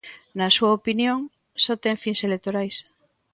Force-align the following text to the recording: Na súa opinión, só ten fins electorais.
Na 0.37 0.47
súa 0.55 0.75
opinión, 0.79 1.19
só 1.63 1.73
ten 1.83 1.95
fins 2.03 2.19
electorais. 2.29 2.75